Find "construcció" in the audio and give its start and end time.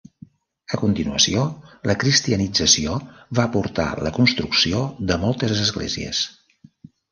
4.17-4.83